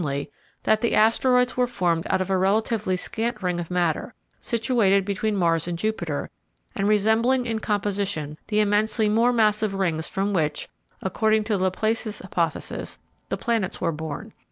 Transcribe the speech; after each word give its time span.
_that 0.63 0.81
the 0.81 0.95
asteroids 0.95 1.55
were 1.55 1.67
formed 1.67 2.07
out 2.09 2.21
of 2.21 2.31
a 2.31 2.35
relatively 2.35 2.97
scant 2.97 3.43
ring 3.43 3.59
of 3.59 3.69
matter, 3.69 4.15
situated 4.39 5.05
between 5.05 5.35
Mars 5.35 5.67
and 5.67 5.77
Jupiter 5.77 6.31
and 6.75 6.87
resembling 6.87 7.45
in 7.45 7.59
composition 7.59 8.39
the 8.47 8.61
immensely 8.61 9.07
more 9.07 9.31
massive 9.31 9.75
rings 9.75 10.07
from 10.07 10.33
which, 10.33 10.67
according 11.03 11.43
to 11.43 11.55
Laplace's 11.55 12.17
hypothesis, 12.17 12.97
the 13.29 13.37
planets 13.37 13.79
were 13.79 13.91
born. 13.91 14.33